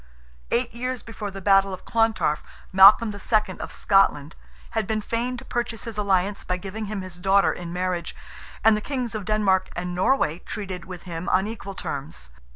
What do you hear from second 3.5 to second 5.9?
of Scotland, had been feign to purchase